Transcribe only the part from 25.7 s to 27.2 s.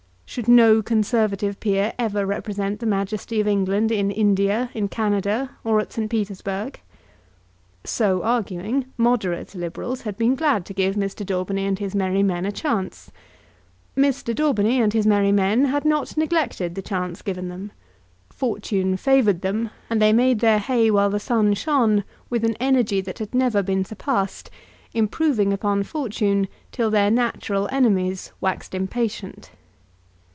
Fortune, till their